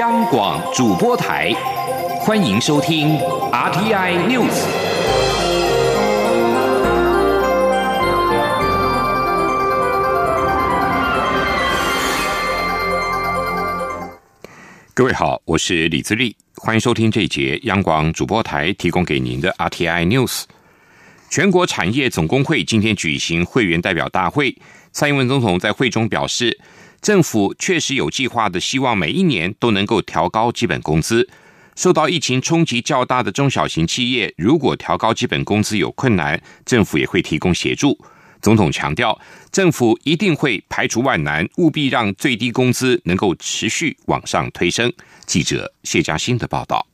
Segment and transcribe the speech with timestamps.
[0.00, 1.52] 央广主播台，
[2.18, 3.16] 欢迎收听
[3.52, 4.50] RTI News。
[14.92, 20.42] 各位好，我是李自立，欢迎收听这一节央广主播台提供给您的 RTI News。
[21.30, 24.56] 全国产业总工会今天举行会员代表大会，
[24.90, 26.58] 蔡英文总统在会中表示。
[27.04, 31.28] 政府确实有计划的，希望每一年都能够调高基本工资。
[31.76, 38.02] 受到疫情冲击较大的中小型企业，如果调高基本工资有困难，政府也会提供协助。
[38.40, 39.20] 总统强调，
[39.52, 44.90] 政府一定会排除万难，务必让最低工资能够持续往上推升。
[45.26, 46.86] 记者谢佳欣的报道。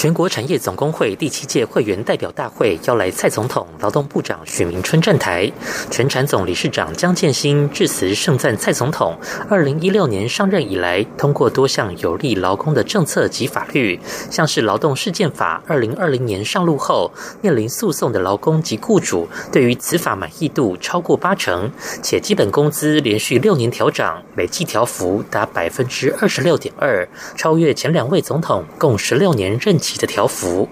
[0.00, 5.52] 全国产业总工会第七届会员代表大会邀来蔡总统、劳动部长许明春站台，
[5.90, 9.14] 全产总理事长江建新致辞盛赞蔡总统
[9.50, 14.00] 二零一六年上任以来，通过多项有利劳工的政策及法律，
[14.30, 17.12] 像是劳动事件法二零二零年上路后，
[17.42, 21.70] 面临诉讼的劳工及雇主对于此法满意度超过八成，
[22.02, 27.06] 且基本工资连续六年调涨，累计调幅达百分之二十六点二，
[27.36, 29.89] 超越前两位总统共十六年任期。
[29.98, 30.68] 的条幅，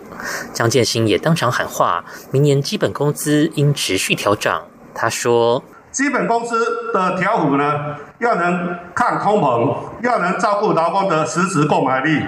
[0.52, 4.62] 张建新也当场喊话，明年基本工资应持续调涨。
[4.94, 12.20] 他说：“基本工资的调幅呢，要能抗通膨，要能照顾劳工的实质购买力，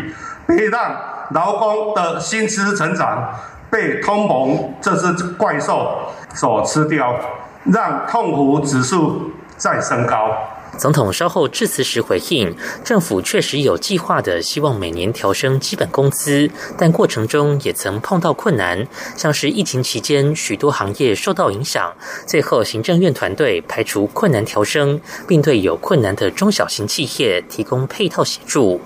[0.46, 0.96] 别让
[1.30, 3.34] 劳工的薪资成长
[3.70, 7.16] 被通膨这只怪兽所吃掉，
[7.64, 10.30] 让痛苦指数再升高。”
[10.78, 12.54] 总统稍后致辞时回应，
[12.84, 21.92] 政府确实有计划的，希望每年调升基本工资，但过程中也曾碰到困难，像是疫情期间许多行业受到影响，
[22.26, 28.80] 最后行政院团队排除困难调升，并对有困难的中小型企业提供配套协助。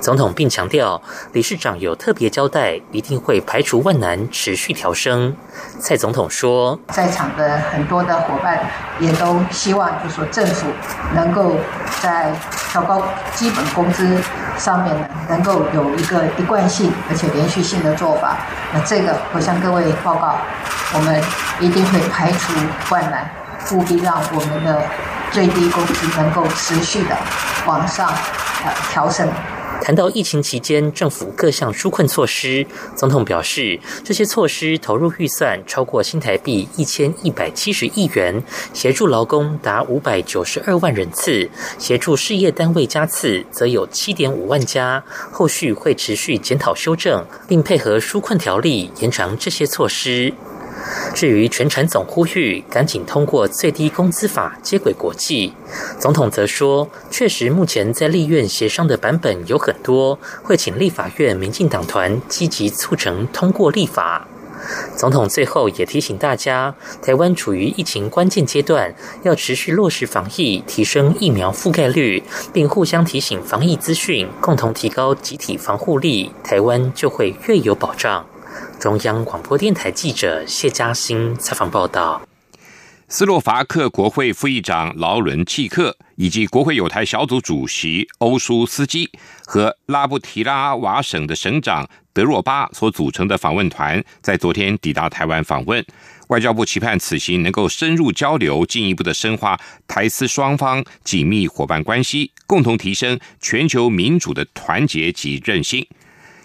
[0.00, 1.00] 总统并强调，
[1.32, 5.36] 理事长有特别交代，一定会排除万难，持续调升。
[5.80, 8.68] 蔡总统说，在场的很多的伙伴
[9.00, 10.66] 也都希望，就是说政府
[11.14, 11.56] 能够
[12.00, 12.32] 在
[12.70, 13.02] 调高
[13.34, 14.20] 基本工资
[14.58, 18.36] 上面呢，能够有一个一贯性而且连续性的做法。
[18.72, 20.36] 那这个我向各位报告，
[20.94, 21.22] 我们
[21.60, 22.52] 一定会排除
[22.90, 23.28] 万难，
[23.72, 24.82] 务必让我们的
[25.30, 27.16] 最低工资能够持续的
[27.66, 28.08] 往上
[28.64, 29.28] 呃调升。
[29.80, 38.42] 谈到疫情期间政府各项纾困措施，总统表示，这些措施投入预算超过新台币一千一百七十亿元，
[38.74, 45.02] 协助劳工达五百九十二万人次，协助事业单位加次则有七点五万家，
[45.32, 50.32] 后续会持续检讨修正，并配合纾困条例延长这些措施。
[51.14, 55.52] 至于全产总呼吁赶紧通过最低工资法接轨国际，
[55.98, 64.26] 总统则说，确实目前在立院协商的版本有很多，会请立法院民进党团积极促成通过立法。
[64.96, 68.92] 总统最后也提醒大家，台湾处于疫情关键阶段，
[69.22, 78.26] 要持续落实防疫，提升疫苗覆盖率，并互相提醒防疫资讯，共同提高集体防护力，台湾就会越有保障。
[78.78, 82.22] 中央广播电台记者谢嘉欣采访报道：
[83.08, 89.10] 斯洛伐克国会副议长劳伦契克以及国会有台小组主席欧舒斯基
[89.44, 95.84] 和拉布提拉瓦省的省长德若巴所组成的访问团，在昨天抵达台湾访问。
[96.28, 99.58] 外交部期盼此行能够深入交流，进一步的深化
[99.88, 105.84] 台斯双方紧密伙伴关系，共同提升全球民主的团结及韧性。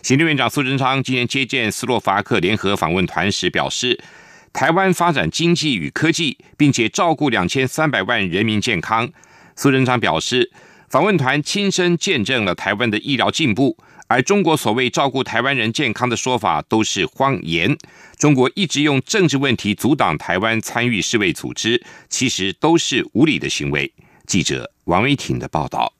[0.03, 3.97] 行政院长苏贞昌今天接见斯洛伐克联合访问团时表示，
[4.51, 9.09] 台湾发展经济与科技，并且照顾两千三百万人民健康。
[9.55, 10.51] 苏贞昌表示，
[10.89, 13.77] 访问团亲身见证了台湾的医疗进步，
[14.07, 17.77] 而中国所谓照顾台湾人健康的说法都是谎言。
[18.17, 23.89] 中国一直用政治问题阻挡台湾参与世卫组织，其实都是无理的行为。
[24.27, 25.93] 记者王维挺的报道。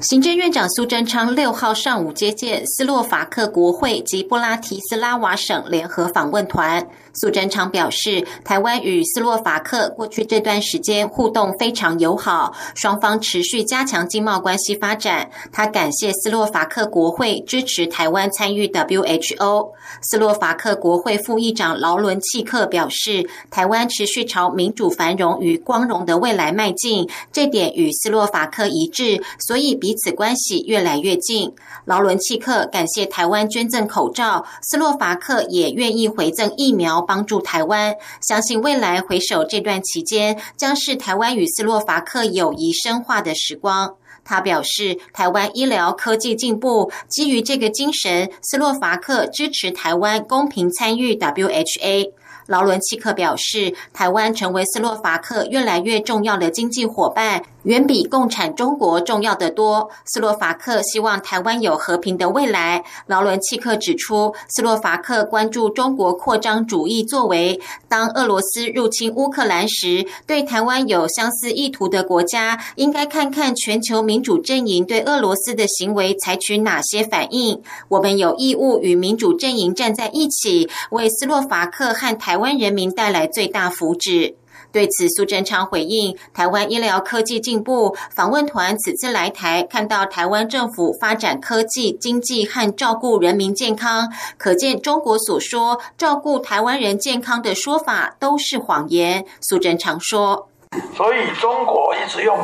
[0.00, 6.86] 行政院长苏贞昌六号上午接见斯洛伐克国会及布拉提斯拉瓦省联合访问团。
[7.20, 15.28] 苏贞昌表示，台湾与斯洛伐克过去这段时间互动非常友好，双方持续加强经贸关系发展。
[15.50, 19.70] 他感谢斯洛伐克国会支持台湾参与 WHO。
[20.02, 31.52] 斯洛伐克国会副议长劳伦契克表示，台湾持续朝民主、繁荣与光荣的未来迈进，这点与斯洛伐克一致，所以彼此关系越来越近。
[31.84, 37.00] 劳伦契克感谢台湾捐赠口罩，斯洛伐克也愿意回赠疫苗。
[37.08, 43.94] 帮助台湾，相信未来回首这段期间，将是台湾与斯洛伐克友谊深化的时光。
[44.22, 52.10] 他表示，台湾医疗科技进步，基于这个精神，斯洛伐克支持台湾公平参与 WHA。
[52.46, 57.42] 劳伦契克表示，台湾成为斯洛伐克越来越重要的经济伙伴。
[57.68, 59.90] 远比共产中国重要的多。
[60.06, 62.82] 斯洛伐克希望台湾有和平的未来。
[63.06, 67.60] 劳伦契克指出，斯洛伐克关注中国扩张主义作为。
[67.86, 77.60] 当俄罗斯入侵乌克兰时，对台湾有相似意图的国家，应该看看全球民主阵营对俄罗斯的行为采取哪些反应。
[77.88, 84.32] 我们有义务与民主阵营站在一起，为斯洛伐克和台湾人民带来最大福祉。
[84.70, 99.24] 对此，苏贞昌回应：台湾医疗科技进步，访问团此次来台，看到台湾政府发展科技、经济和照顾人民健康，可见中国所说照顾台湾人健康的说法都是谎言。
[99.40, 100.48] 苏贞昌说
[100.94, 102.38] ：“所以中国一直用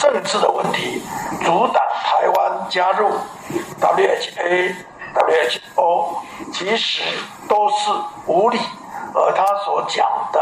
[0.00, 1.00] 政治的问题
[1.44, 3.08] 阻挡台湾加入
[3.80, 4.74] WHA、
[5.14, 6.16] WHO，
[6.52, 7.02] 其实
[7.48, 7.90] 都是
[8.26, 8.58] 无理。
[9.14, 10.40] 而他所讲的。”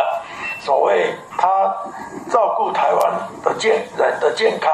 [0.64, 1.48] 所谓他
[2.30, 3.12] 照顾台湾
[3.42, 4.72] 的健人的健康，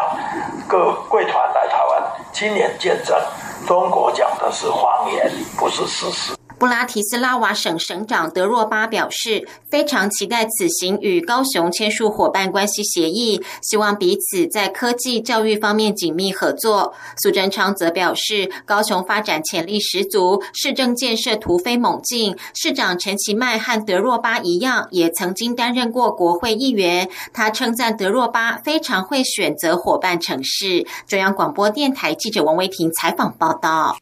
[0.68, 3.18] 各贵团来台湾亲眼见证，
[3.66, 6.37] 中国讲的是谎言，不是事实。
[6.58, 16.92] 布拉提斯拉瓦省省长德若巴表示，非常期待此行与高雄签署伙伴关系协议，希望彼此在科技教育方面紧密合作。
[17.22, 22.36] 苏贞昌则表示，高雄发展潜力十足，市政建设突飞猛进。
[22.54, 27.08] 市长陈其迈和德若巴一样，也曾经担任过国会议员。
[27.32, 30.84] 他称赞德若巴非常会选择伙伴城市。
[31.06, 33.96] 中央广播电台记者王维婷采访报道。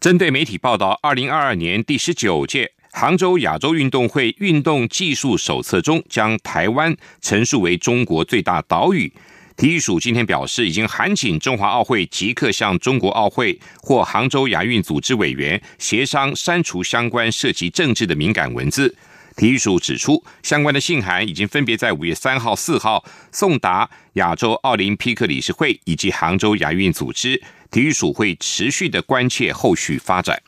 [0.00, 9.12] 针对媒体报道，二零二二年第十九届杭州亚洲运动会运动技术手册中将台湾陈述为中国最大岛屿，
[9.58, 18.96] 体育署今天表示，已经函请中华奥会即刻向中国奥会或杭州亚运组织委员协商删除相关涉及政治的敏感文字。
[19.36, 27.40] 体育署指出，相关的信函已经分别在五月三号、四号送达亚洲奥林匹克理事会以及杭州亚运组织。
[27.70, 30.42] 体育署会持续的关切后续发展。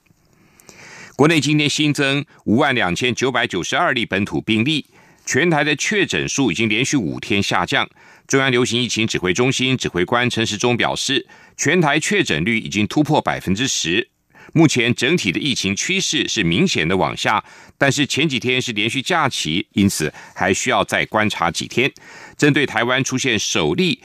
[1.14, 4.86] 国内今天新增五万两千九百九十二例本土病例，
[5.24, 7.88] 全台的确诊数已经连续五天下降。
[8.26, 11.26] 中央流行疫情指挥中心指挥官陈时中表示，
[11.56, 14.08] 全台确诊率已经突破百分之十，
[14.52, 17.44] 目前整体的疫情趋势是明显的往下，
[17.76, 21.92] 但是前几天是连续假期，因此还需要再观察几天。
[22.38, 24.00] 针对台湾出现首例。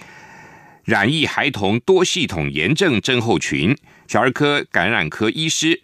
[0.88, 3.76] 染疫孩童多系统炎症症候群，
[4.08, 5.82] 小儿科感染科医师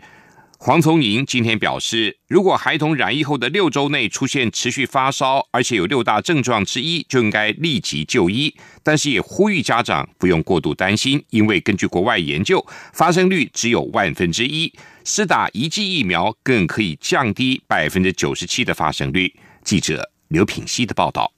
[0.57, 8.55] 黄从宁今天表示，如果孩童染疫后的六周内出现持续发烧，而且有六大症状之一，就应该立即就医。
[8.81, 14.71] 但是也呼吁家长不用过度担心，因为根据国外研究，发生率只有万分之一，
[15.03, 19.35] 施打一剂疫苗更可以降低百分之九十七的发生率。
[19.65, 21.29] 记者刘品希的报道。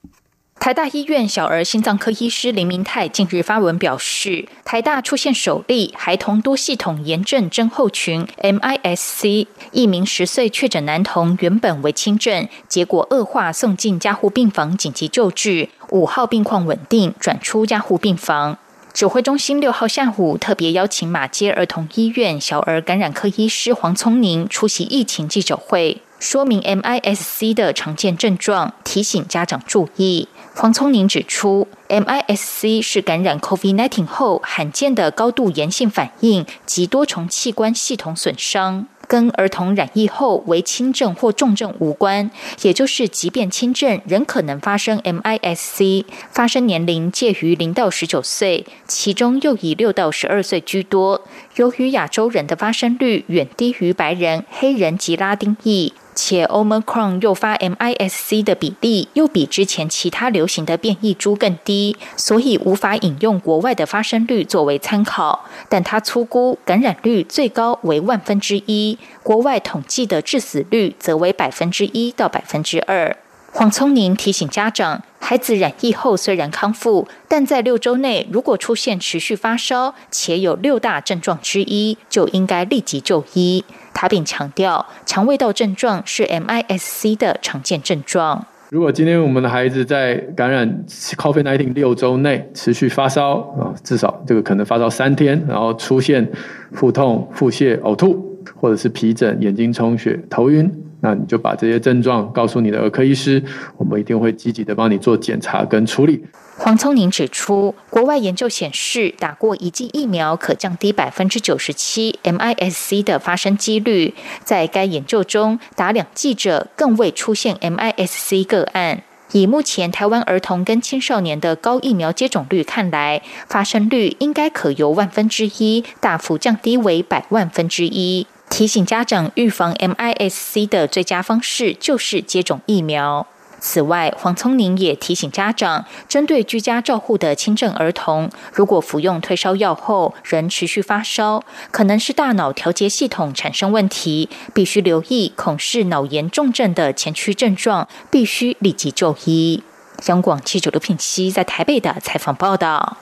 [0.66, 18.58] 台大医院小儿心脏科医师林明泰近日发文表示，台大出现首例孩童多系统炎症症候群 （MIS-C），一名十岁确诊男童原本为轻症，结果恶化送进加护病房紧急救治，五号病况稳定，转出加护病房。
[18.92, 30.30] 指挥中心六号下午特别邀请马街儿童医院小儿感染科医师黄聪宁出席疫情记者会，说明 MIS-C 的常见症状，提醒家长注意。
[30.58, 42.32] 黄聪宁指出，MIS-C 是感染 COVID-19 后罕见的高度炎性反应及多重器官系统损伤，跟儿童染疫后为轻症或重症无关。
[42.62, 46.06] 也就是，即便轻症，仍可能发生 MIS-C。
[46.32, 51.28] 发生年龄介于零到十九岁，其中又以六到十二岁居多。
[51.58, 55.92] 由于亚洲人的发生率远低于白人、黑人及拉丁裔。
[56.16, 65.46] 且 Omicron 诱发 MIS-C 的比例又比之前其他流行的变异株更低，所以无法引用国外的发生率作为参考。
[65.68, 73.18] 但他粗估感染率最高为万分之一，国外统计的致死率则为百分之一到百分之二。
[73.52, 83.64] 黄聪宁提醒家长，孩子染疫后虽然康复，但在六周内如果出现持续发烧，且有六大症状之一，就应该立即就医。
[83.96, 88.46] 他并强调，肠胃道症状是 MIS-C 的常见症状。
[88.70, 96.30] 如果今天我们的孩子在感染 COVID-19 六周内持续发烧啊，至少这个可能发烧三天，然后出现
[96.74, 100.70] 腹痛、腹泻、呕吐，或者是皮疹、眼睛充血、头晕。
[101.06, 103.40] 那你就把这些症状告诉你的儿科医师，
[103.78, 106.26] 我们一定会积极的帮你做检查跟处理。
[106.58, 114.16] 黄聪宁指出，国外研究显示，打过一剂疫苗可降低百分之九十七 MIS-C 的发生几率。
[114.44, 119.04] 在该研究中，打两剂者更未出现 MIS-C 个案。
[119.34, 128.26] 以目前台湾儿童跟青少年的高疫苗接种率看来，发生率应该可由万分之一大幅降低为百万分之一。
[128.56, 133.28] 提醒家长，预防 MIS-C 的最佳方式就是接种疫苗。
[133.60, 149.62] 此外，黄聪宁也提醒家长，针对居家照护的轻症儿童，如果服用退烧药后仍持续发烧，可能是大脑调节系统产生问题，必须留意，恐是脑炎重症的前驱症状，必须立即就医。
[150.06, 153.00] 央广记者刘品熙在台北的采访报道：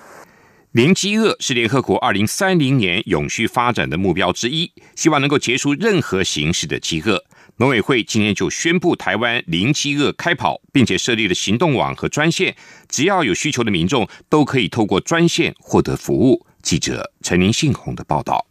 [0.74, 7.24] 零饥饿是联合国二零三零年永续发展的目标之一，希望能够结束任何形式的饥饿。
[7.58, 12.56] 农委会今天就宣布台湾零饥饿开跑，并且设立了行动网和专线，
[12.90, 16.44] 只要有需求的民众都可以透过专线获得服务。
[16.64, 18.48] 记者陈林信宏的报道。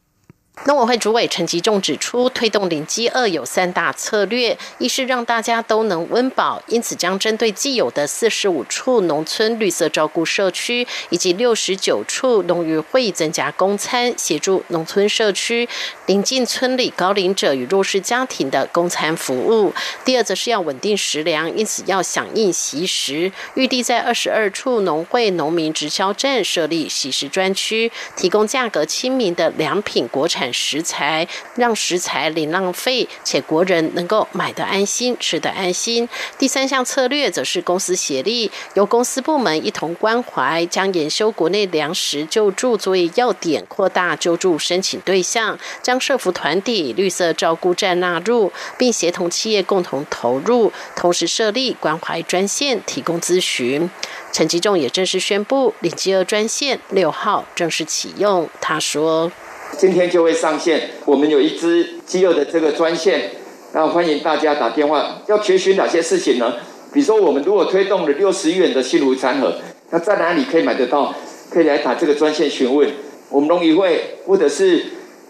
[0.67, 15.69] 农委会主委陈吉仲指出，推动零饥饿有三大策略：一是让大家都能温饱，因此将针对既有的四十五处农村绿色照顾社区以及六十九处农渔会增加公餐，协助农村社区
[16.07, 19.73] 临近村里高龄者与弱势家庭的公餐服务；
[20.05, 30.42] 第二则是要稳定食粮，因此要响应习食，预定在二十二处农会农民直销站设立习食专区，提供价格亲民的良品国产。
[30.43, 36.09] 产食材让食材零浪费，且国人能够买得安心、吃得安心。
[36.37, 53.89] 第三项策略则是公司协力，由公司部门一同关怀，将研修国内粮食救助作为要点，扩大救助申请对象，将社服团体、绿色照顾站纳入，并协同企业共同投入，同时设立关怀专线提供咨询。
[54.33, 58.49] 陈吉仲也正式宣布，领饥饿专线六号正式启用。
[58.61, 59.31] 他说。
[59.79, 63.31] 今天就会上线，我们有一支饥饿的这个专线，
[63.73, 65.23] 那欢迎大家打电话。
[65.27, 66.55] 要缺询哪些事情呢？
[66.93, 69.55] 比如说，我们如果推动了六十元的幸福餐盒，
[69.91, 71.15] 那在哪里可以买得到？
[71.51, 72.89] 可以来打这个专线询问。
[73.31, 74.85] 我们农渔会或者是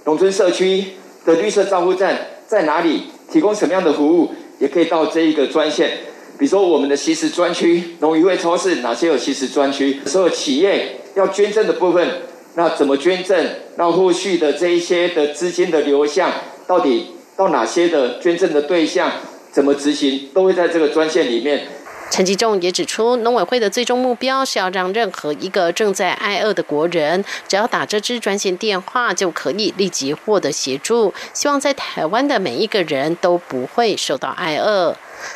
[0.04, 0.84] 农村社区
[1.24, 3.04] 的绿色照护站在哪里？
[3.30, 4.30] 提供什么样的服务？
[4.58, 5.98] 也可以到这一个专线。
[6.38, 10.00] 比如说，我们的吸食专区，农渔会超市哪些有吸食专区？
[10.04, 12.06] 所有企业要捐赠的部分。
[12.54, 13.46] 那怎么捐赠？
[13.76, 16.30] 那后续的这一些的资金的流向，
[16.66, 19.10] 到底到哪些的捐赠的对象？
[19.50, 20.28] 怎么执行？
[20.34, 21.66] 都会在这个专线里面。
[22.10, 31.14] 陈吉仲也指出，农委会的最终目标是要让任何一个正在挨饿的国人，只要打这支专线电话，就可以立即获得协助。
[31.32, 34.94] 希望在台湾的每一个人都不会受到挨饿。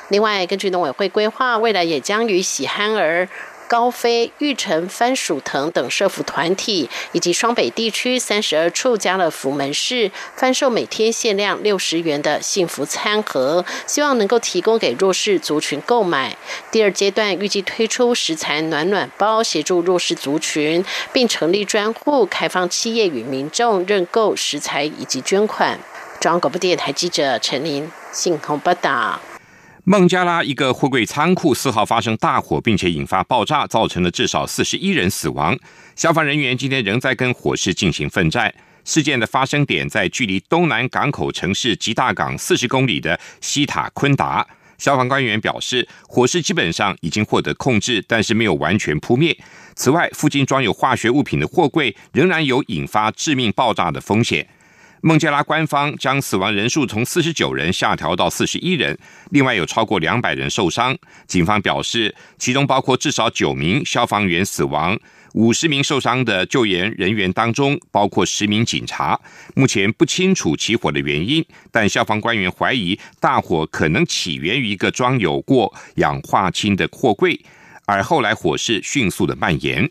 [0.08, 3.26] 另外，根据农委会规划，未来也将与喜憨儿。
[3.68, 16.36] 高飞、玉成、番薯藤等社福团体，以及双北地区三十二处家乐福门市贩售每天限量六十元的幸福餐盒，希望能够提供给弱势族群购买。
[16.70, 25.78] 第二阶段预计推出食材暖暖包，协助弱势族群，并成立专户，开放企业与民众认购食材以及捐款。
[26.18, 29.20] 中央广播电台记者陈琳，信鸿报道。
[29.88, 35.56] 孟加拉一个货柜仓库四号发生大火，并且引发爆炸，造成了至少四十一人死亡。
[35.94, 38.52] 消防人员今天仍在跟火势进行奋战。
[38.84, 44.44] 事件的发生点在距离东南港口城市吉大港四十公里的西塔昆达。
[44.76, 49.38] 消防官员表示，火势基本上已经获得控制，但是没有完全扑灭。
[49.76, 54.48] 此外，附近装有化学物品的货柜仍然有引发致命爆炸的风险。
[55.06, 58.98] 孟加拉官方将死亡人数从四十九人下调到四十一人，
[59.30, 60.98] 另外有超过两百人受伤。
[61.28, 64.98] 警方表示，其中包括至少九名消防员死亡，
[65.34, 69.16] 五十名受伤的救援人员当中包括十名警察。
[69.54, 77.40] 目前不清楚起火的原因，但消防官员怀疑大火可能起源于一个装有过氧化氢的货柜，
[77.84, 79.88] 而后来火势迅速的蔓延。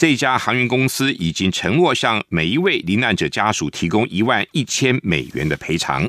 [0.00, 6.08] 这家航运公司已经承诺向每一位罹难者家属提供一万一千美元的赔偿。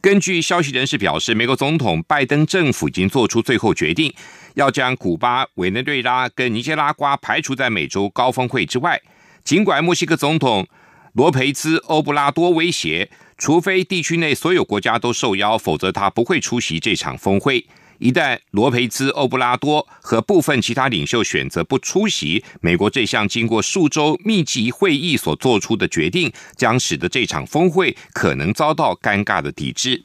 [0.00, 4.12] 根据消息人士表示，美国总统拜登政府已经做出最后决定，
[4.54, 9.00] 要将古巴、委内瑞拉跟尼加拉瓜排除在美洲高峰会之外。
[9.44, 10.66] 尽管墨西哥总统
[11.12, 17.64] 罗培兹·欧布拉多威胁，除非地区内所有国家都受邀，否则他不会出席这场峰会。
[17.98, 30.02] 一旦罗培兹·欧布拉多和部分其他领袖选择不出席，美国这项经过数周密集会议所做出的决定，将使得这场峰会可能遭到尴尬的抵制。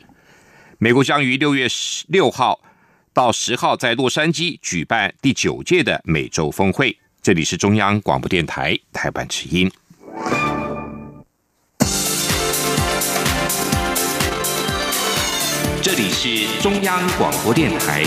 [0.77, 2.61] 美国将于六月十六号
[3.13, 6.97] 到十号在洛杉矶举办第九届的美洲峰会。
[7.21, 9.69] 这里是中央广播电台台湾之音。
[15.91, 18.03] 这里是中央广播电台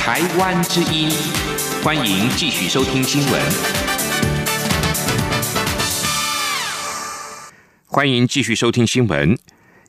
[0.00, 1.10] 台湾之音，
[1.84, 3.42] 欢迎继续收听新闻。
[7.84, 9.38] 欢迎继续收听新闻。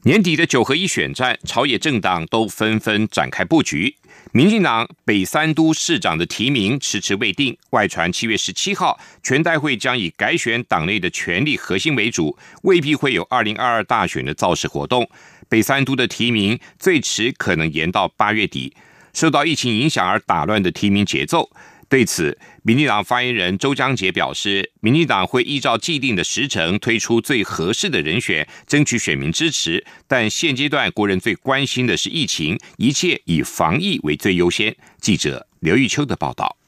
[0.03, 3.95] 年底的九合一选战，朝野政党都纷纷展开布局。
[4.33, 15.09] 民进党北三都市长的提名迟迟未定，外传七月十七号全代会将以改选党内的权力核心为主，未必会有二零二二大选的造势活动。
[15.49, 18.73] 北三都的提名最迟可能延到八月底，
[19.13, 21.49] 受到疫情影响而打乱的提名节奏。
[21.89, 29.83] 对此，民进党发言人周江杰表示，民进党会依照既定的时程推出最合适的人选，争取选民支持。
[30.07, 34.75] 但现阶段国人最关心的是疫情，一切以防疫为最优先。
[35.01, 36.58] 记者刘玉秋的报道。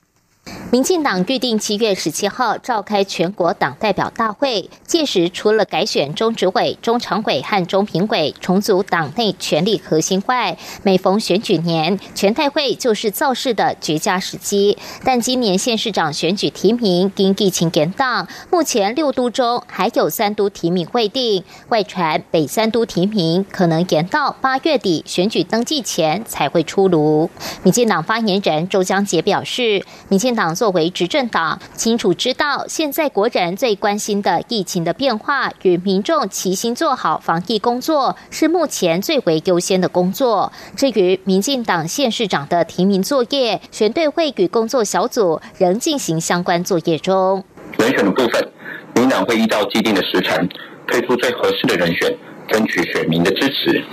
[0.71, 14.77] 民进党预定七月十七号召开全国党代表大会，届时除了改选中执委、中常委和中评委，重组党内权力核心外，每逢选举年，全代会就是造势的绝佳时机。
[15.03, 27.29] 但今年县市长选举提名因疫情延档，目前六都中还有三都提名未定，外传北三都提名可能延到八月底选举登记前才会出炉。
[27.61, 30.31] 民进党发言人周江杰表示，民进。
[30.31, 40.53] 党作为执政党，清楚知道现在国人最关心的疫情的变化，与民众齐心做好防疫工作是目前最为优先的工作。
[40.75, 47.44] 至于民进党县市长的提名作业，选队会与工作小组仍进行相关作业中。
[47.80, 48.48] 人选的部分，
[48.94, 50.48] 民党会依照既定的时程
[50.86, 52.15] 推出最合适的人选，
[52.48, 53.84] 争取选民的支持。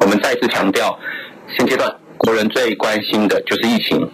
[0.00, 0.98] 我们再次强调，
[1.56, 4.10] 现阶段国人最关心的就是疫情。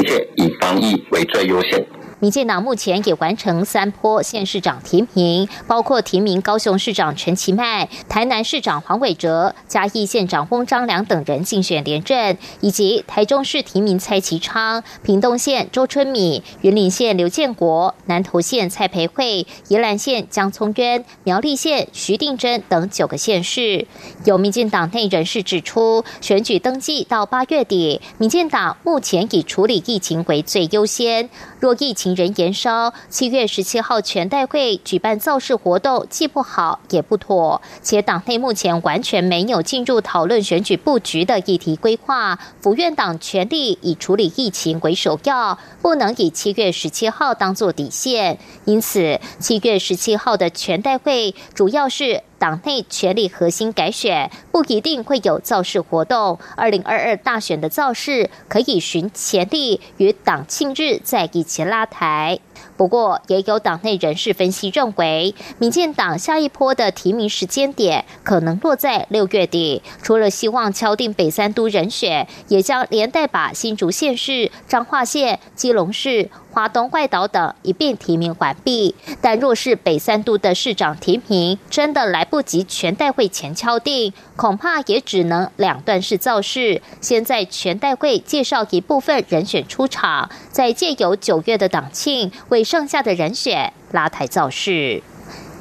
[0.00, 1.99] 一切以防疫为最优先。
[2.20, 23.86] 民进党目前也完成三坡县市长提名，包括提名高雄市长陈其迈、台南市长黄伟哲、嘉义县长翁章良等人竞选连任，以及台中市提名蔡其昌、屏东县周春米、云林县刘建国、南投县蔡培慧、宜兰县江聪渊、苗栗县徐定珍等九个县市。
[24.26, 31.30] 有民进党内人士指出，选举登记到八月底，民进党目前以处理疫情为最优先。
[31.60, 37.60] 若疫情仍延烧，七月十七号全代会举办造势活动，既不好也不妥。
[37.82, 48.38] 且党内目前完全没有进入讨论选举布局的议题规划，府院党全力以处理疫情为首要，不能以七月十七号当作底线。
[48.64, 52.22] 因此，七月十七号的全代会主要是。
[52.40, 62.38] 党内权力核心改选不一定会有造势活动，二零二二大选的造势可以循前例与党庆日在一起拉台。
[62.78, 69.82] 不过，也有党内人士分析认为，民进党下一波的提名时间点可能落在六月底。
[70.02, 76.30] 除了希望敲定北三都人选，也将连带把新竹县市、彰化县、基隆市。
[76.52, 86.82] 华东外岛等一并提名完毕，但若是北三都的市长提名真的来不及全代会前敲定，恐怕也只能两段式造势。
[87.00, 95.02] 先在全代会介绍一部分人选出场，再借由九月的党庆为剩下的人选拉台造势。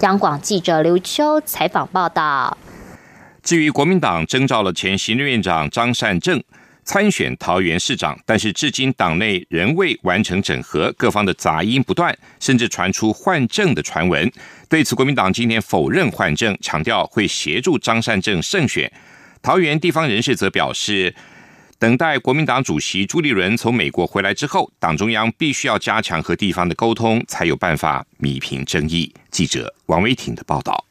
[0.02, 2.58] 央广记者刘秋采访报道。
[3.44, 6.44] 至于国民党征召了前行政院长张善政。
[6.90, 14.28] 参选桃园市长，但是至今党内仍未完成整合，各方的杂音不断，甚至传出换证的传闻。
[14.68, 18.92] 对此，国民党今天否认换证，强调会协助张善政胜选。
[19.44, 21.14] 桃园地方人士则表示，
[21.78, 29.14] 等待国民党主席朱立伦从美国回来之后，党中央必须要加强和地方的沟通，才有办法弥平争议。
[29.30, 30.89] 记者王维挺的报道。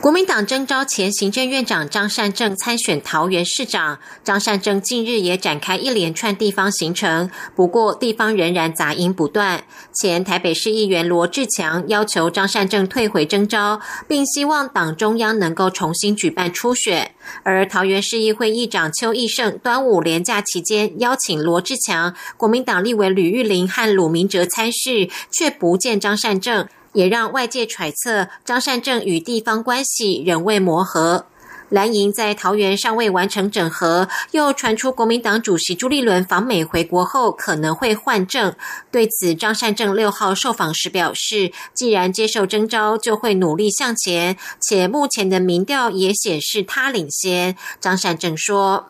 [0.00, 3.98] 国民党征召前行政院长张善政参选桃园市长。
[4.24, 9.62] 张善政近日也展开一连串地方行程，不过地方仍然杂音不断。
[9.92, 17.10] 前台北市议员罗志强要求张善政退回征召，并希望党中央能够重新举办初选。
[17.42, 26.66] 而桃园市议会议长邱义胜端午连假期间邀请罗志强、国民党立委吕玉玲和鲁明哲参事，却不见张善政。
[26.92, 31.26] 也让外界揣测张善政与地方关系仍未磨合。
[31.68, 38.52] 蓝营在桃园尚未完成整合，又传出国民党主席朱立伦访美回国后可能会换政。
[38.90, 47.54] 对此，张善政六号受访时表示，既然接受征召，就会努力向前，且目前的民调也显示他领先。
[47.80, 48.86] 张善政说。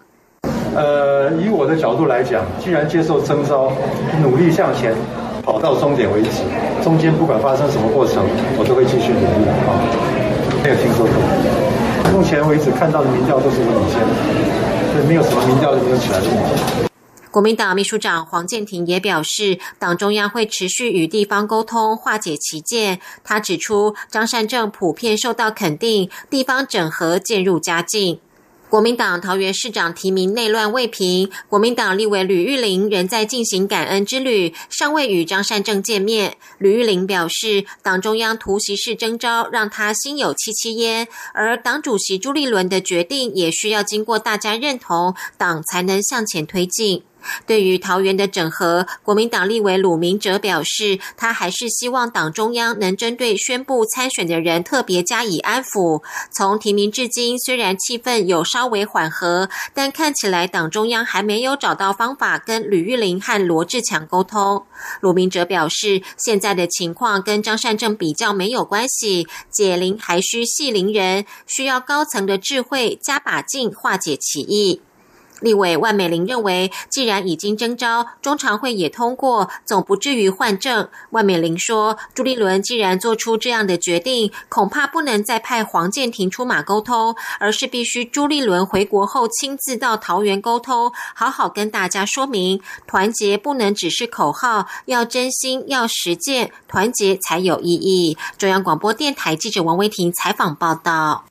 [0.74, 3.70] 呃，以我的角度来讲，既然接受征召，
[4.22, 4.96] 努力向前
[5.42, 6.30] 跑到终点为止，
[6.82, 8.24] 中间不管发生什么过程，
[8.58, 9.70] 我都会继续努力啊。
[10.62, 11.14] 没有听说过，
[12.12, 14.00] 目前为止看到的民调都是我领先，
[14.92, 16.26] 所以没有什么民调都没有起来的。
[17.30, 22.98] 国民党秘书长黄建庭也表示，党中央会持续与地方沟通，化解歧见。
[23.22, 28.18] 他指出，张善政普遍受到肯定，地方整合渐入佳境。
[28.70, 36.36] 国民党桃园市长提名内乱未平，国民党立委吕玉玲仍在进行感恩之旅，尚未与张善政见面。
[36.58, 47.02] 吕玉玲表示，党中央突袭式征召让他心有戚戚焉，而党主席朱立伦的决定也需要经过大家认同，党才能向前推进。
[47.46, 56.02] 对于桃园的整合，国民党立委鲁明哲表示，他还是希望党中央能针对宣布参选的人特别加以安抚。
[56.32, 64.64] 从提名至今，虽然气氛有稍微缓和，但看起来党中央还没有找到方法跟吕玉玲和罗志强沟通。
[65.00, 74.80] 鲁明哲表示，现在的情况跟张善政比较没有关系，解铃还需系铃人，需要高层的智慧加把劲化解歧义。
[75.40, 80.88] 立委万美玲认为，既然已经征召，中常会也通过，总不至于换证。
[81.10, 98.16] 万美玲说，朱立伦既然做出这样的决定，恐怕不能再派黄建庭出马沟通，而是必须朱立伦回国后亲自到桃园沟通，好好跟大家说明，团结不能只是口号，要真心，要实践，团结才有意义。
[98.36, 101.29] 中央广播电台记者王维婷采访报道。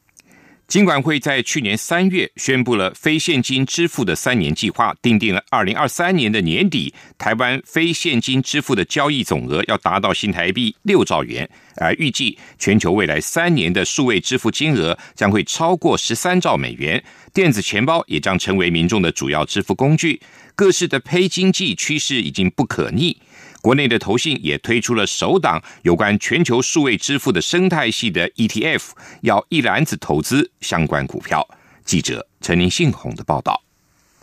[0.69, 17.03] 金管会在去年三月宣布了非现金支付的三年计划，定定了二零二三年的年底，台湾非现金支付的交易总额要达到新台币六兆元，而预计全球未来三年的数位支付金额将会超过十三兆美元，
[17.33, 20.21] 电子钱包也将成为民众的主要支付工具，
[20.53, 23.17] 各式的胚经济趋势已经不可逆。
[23.61, 28.91] 国内的投信也推出了首档有关全球数位支付的生态系的 ETF，
[29.21, 31.47] 要一篮子投资相关股票。
[31.83, 33.68] 记者陈林信宏的报道。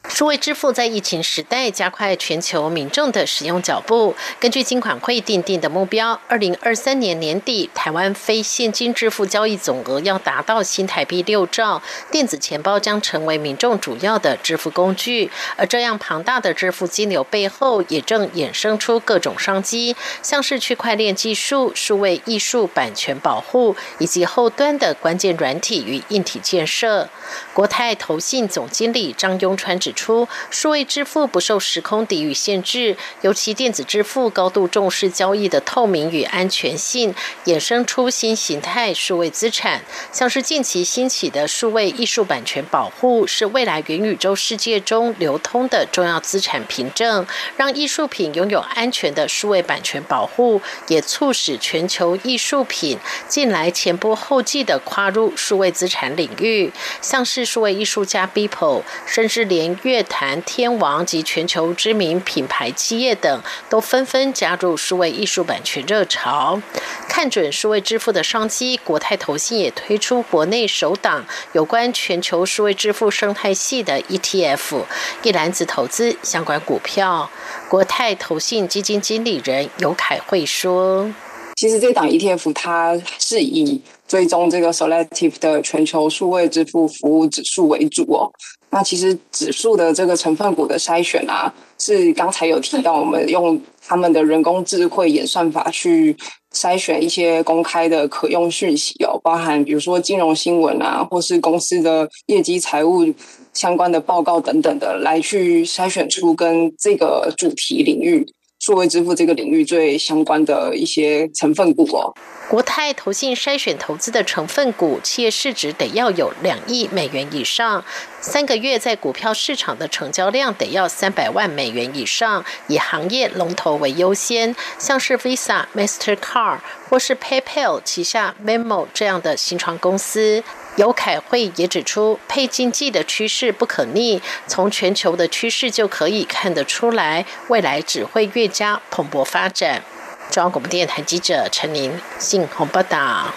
[0.09, 4.15] 数位支付在疫情时代加快全球民众的使用脚步。
[4.41, 15.31] 根据金管会定定的目标，二零二三年年底，台湾非现金支付交易总额要达到新台币六兆，电子钱包将成为民众主要的支付工具。
[15.57, 27.11] 而这样庞大的支付金流背后，也正衍生出各种商机，像是区块链技术、数位艺术版权保护，以及后端的关键软体与硬体建设。
[27.53, 37.15] 国泰投信总经理张庸川指出，数位支付不受时空地域限制，尤其电子支付高度重视交易的透明与安全性，
[37.47, 39.83] 衍生出新形态数位资产，
[40.13, 56.71] 像是近期兴起的数位艺术版权保护，是未来元宇宙世界中流通的重要资产凭证，让艺术品拥有安全的数位版权保护，也促使全球艺术品近来前仆后继的跨入数位资产领域。
[57.01, 66.61] 像是数位艺术家 Beeple，甚至连乐坛天王及全球知名品牌企业等，都纷纷加入数位艺术版权热潮。
[67.09, 74.83] 看准数位支付的商机，国泰投信也推出国内首档有关全球数位支付生态系的 ETF，
[75.23, 77.31] 一篮子投资相关股票。
[77.69, 81.09] 国泰投信基金经理人尤凯慧说
[81.55, 88.31] ：“其实这档 ETF 它是以。”追踪这个 selective 的全球数位支付服务指数为主哦。
[88.77, 96.15] 那其实指数的这个成分股的筛选啊，是刚才有提到，我们用他们的人工智慧演算法去
[96.55, 103.11] 筛选一些公开的可用讯息哦，包含比如说金融新闻啊，或是公司的业绩财务
[103.55, 108.27] 相关的报告等等的，来去筛选出跟这个主题领域。
[108.67, 112.13] 数位支付这个领域最相关的一些成分股哦，
[112.51, 117.85] 国泰投信筛选投资的成分股，企业市值得要有两亿美元以上，
[118.21, 130.43] 三个月在股票市场的成交量得要三百万美元以上，以行业龙头为优先，像是 Visa、Mastercard 或是 PayPal 旗下 Memo 这样的新创公司。
[130.77, 139.83] 尤凯慧也指出，配经济的趋势不可逆，从全球的趋势就可以看得出来，未来只会越加蓬勃发展。
[140.31, 143.33] 中央广播电台记者陈琳信鸿报道。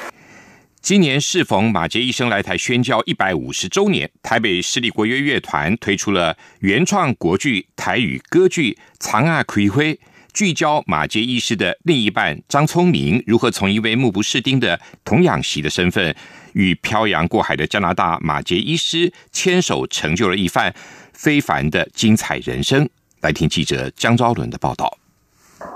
[0.81, 9.93] 今年适逢马杰医生来台宣教一百五十周年，台北市立国乐乐团推出了原创国剧台语歌剧《长阿葵辉》。
[10.31, 16.15] 聚焦马杰医师的另一半张聪明如何从一位目不识丁的童养媳的身份，
[16.53, 20.73] 与漂洋过海的加拿大马杰医师牵手，成就了一番
[21.13, 22.89] 非凡的精彩人生。
[23.21, 24.97] 来听记者江昭伦的报道。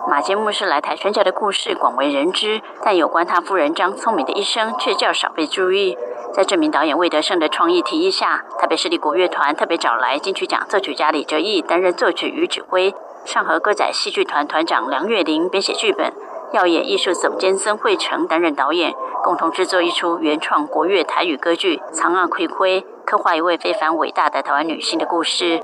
[0.09, 5.97] 马杰牧师来台宣教的故事广为人知，但有关他夫人张聪明的一生却较少被注意。
[6.33, 16.13] 在这名导演魏德胜的创意提议下，台北市立国乐团特别找来金曲奖作曲家李哲毅担任作曲与指挥，上河歌仔戏剧团团长梁月玲编写剧本，
[16.53, 25.63] 耀眼艺术总监曾慧成担任导演，共同制作一出原创国乐台语歌剧《藏岸葵葵》，刻画一位非凡伟大的台湾女性的故事。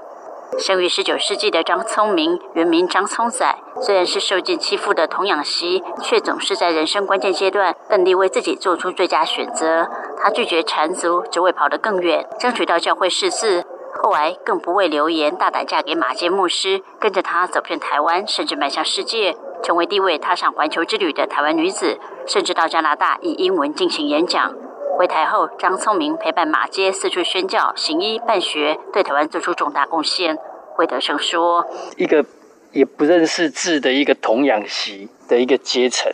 [0.58, 9.89] 生于十九世纪的张聪明，原名张聪仔，虽然是受尽欺负的童养媳，却总是在人生关键阶段奋力为自己做出最佳选择。
[10.17, 13.65] 他拒绝缠足，只为跑得更远，争取到教会识字。
[14.02, 24.56] 后来更不畏流言，大胆嫁给马街牧师，跟着他走遍台湾，甚至迈向世界，成为第一位踏上环球之旅的台湾女子，甚至到加拿大以英文进行演讲。
[25.00, 30.38] 回台后，张聪明陪伴马街四处宣教、行医、办学，对台湾做出重大贡献。
[30.78, 31.65] 魏德生说
[31.98, 32.24] ：“一个
[32.72, 36.12] 也不认识字的一个童养媳的一个阶层，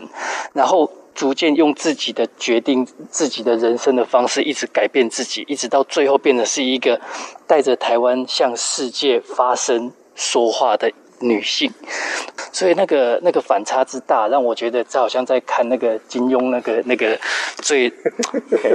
[0.54, 7.02] 然后逐渐用自己的决定、自己的人生的方式，一直改变自己，一直到最后变得是一个
[7.46, 10.90] 带着台湾向世界发声、说话的。”
[11.28, 11.72] 女性，
[12.52, 17.18] 所以那个那个反差之大，让我觉得这好像在看那个金庸那个那个
[17.58, 17.92] 最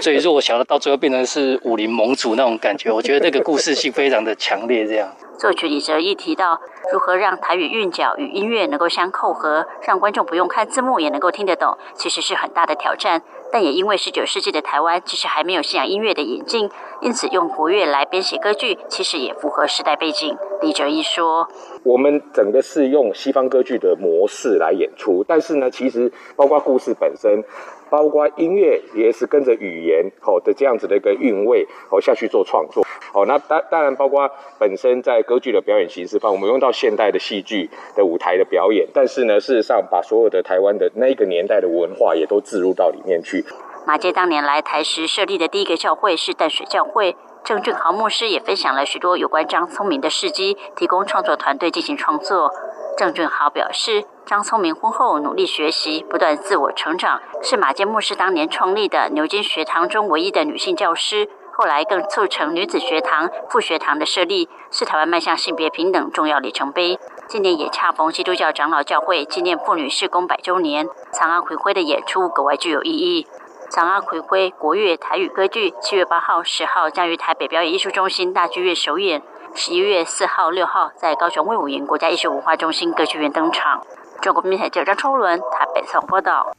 [0.01, 2.91] 最弱小的，到最后变成是武林盟主那种感觉。
[2.91, 4.87] 我觉得那个故事性非常的强烈。
[4.87, 6.61] 这样，作曲李哲一提到
[6.93, 13.23] 如何让台语韵脚与音乐能够相扣合，让观众不用看字幕也能够听得懂，其实是很大的挑战。
[13.53, 20.37] 但也因为十九世纪的台湾其实还没有信仰音乐的引进，因此用国乐来编写歌剧，其实也符合时代背景。
[20.61, 21.49] 李哲一说
[21.83, 27.43] ：“我们整个是用西方歌剧的模式来演出，但是呢，其实包括故事本身。”
[27.91, 43.45] 包括音乐也是跟着语言好的这样子的一个韵味好下去做创作哦，那当当然包括本身在歌剧的表演形式方，我们用到现代的戏剧的舞台的表演，但是呢，事实上把所有的台湾的那个年代的文化也都置入到里面去。
[43.87, 52.53] 马街当年来台时设立的第一个教会是淡水教会，郑俊豪牧师也分享了许多有关张聪明的事迹，提供创作团队进行创作。
[52.97, 61.29] 郑俊豪表示，张聪明婚后努力学习，不断自我成长，是马街牧师当年创立的牛津学堂中唯一的女性教师。
[61.53, 66.99] 后来更促成女子学堂、副学堂的设立，是台湾迈向性别平等重要里程碑。
[67.27, 73.27] 今年也恰逢基督教长老教会纪念妇女事工百周年，长安回归的演出格外具有意义。
[73.71, 79.23] 长安葵辉国乐台语歌剧七月八号、十号将于台北表演艺术中心大剧院首演。
[79.55, 83.87] 十一月四号、六号在高雄威武营国家艺术文化中心歌剧院登场。
[84.21, 86.53] 中国媒体记者张超伦台北采访报道。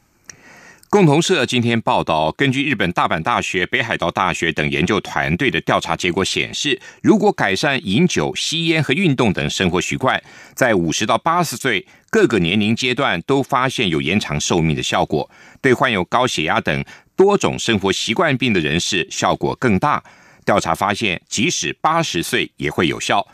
[0.92, 10.22] 共同社今天报道，根据日本大阪大学、北海道大学等研究团队的调查结果显示，如果改善饮酒、吸烟和运动等生活习惯，
[10.54, 15.30] 在五十到八十岁各个年龄阶段都发现有延长寿命的效果，
[15.62, 16.84] 对患有高血压等
[17.16, 20.04] 多种生活习惯病的人士效果更大。
[20.44, 23.26] 调查发现，即使八十岁也会有效。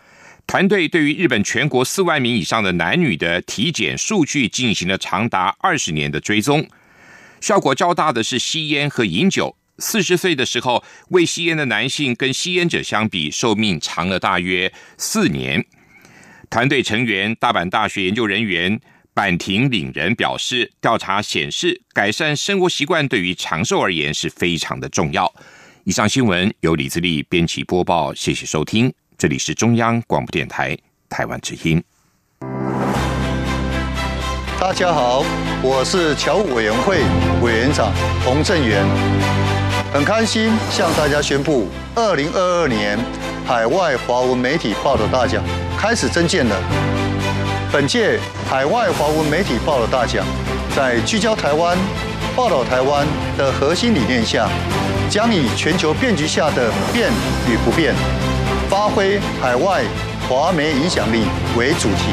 [0.47, 6.65] 团队对于日本全国四万名以上的男女的体检数据进行了长达二十年的追踪，
[7.41, 9.57] 效果较大的是吸烟和饮酒。
[9.79, 15.65] 四十岁的时候，未吸烟的男性跟吸烟者相比，寿命长了大约四年。
[16.51, 18.81] 团队成员大阪大学研究人员
[19.15, 25.33] 坂亭领人表示，调查显示，改善生活习惯对于长寿而言是非常的重要。
[25.85, 30.77] 以上新闻由李自力编辑播报，谢谢收听，这里是中央广播电台
[31.09, 31.83] 台湾之音。
[34.61, 35.23] 大家好，
[35.63, 36.99] 我是侨务委员会
[37.41, 37.93] 委员长
[38.25, 38.85] 洪正元，
[39.95, 42.99] 很开心向大家宣布，二零二二年
[43.47, 45.45] 海外华文媒体报道大奖
[45.79, 46.57] 开始增建了。
[47.71, 48.19] 本届
[48.51, 50.27] 海外华文媒体报道大奖，
[50.75, 51.79] 在聚焦台湾、
[52.35, 54.49] 报道台湾的核心理念下。
[55.09, 57.11] 将以全球变局下的变
[57.49, 57.95] 与不变，
[58.69, 59.83] 发挥海外
[60.29, 61.23] 华媒影响力
[61.57, 62.13] 为主题，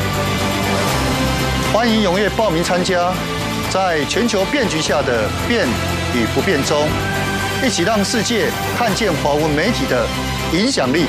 [1.73, 3.13] 欢迎踊跃报名参加。
[3.69, 5.65] 在全球变局下的变
[6.13, 6.85] 与不变中，
[7.63, 10.05] 一起让世界看见华文媒体的
[10.51, 11.05] 影响力。